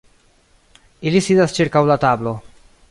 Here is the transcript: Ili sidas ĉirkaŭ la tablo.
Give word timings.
Ili 1.11 1.21
sidas 1.27 1.55
ĉirkaŭ 1.59 1.87
la 1.91 2.01
tablo. 2.07 2.37